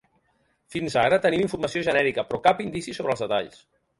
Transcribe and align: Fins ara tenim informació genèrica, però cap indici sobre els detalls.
Fins 0.75 0.95
ara 1.01 1.19
tenim 1.25 1.43
informació 1.43 1.85
genèrica, 1.87 2.25
però 2.31 2.39
cap 2.47 2.65
indici 2.65 2.97
sobre 3.01 3.17
els 3.17 3.25
detalls. 3.27 3.63